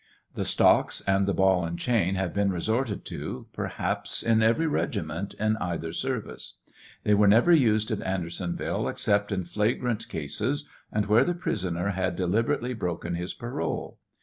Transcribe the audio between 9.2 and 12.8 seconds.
in flagrant cases and where the prisoner had deliberately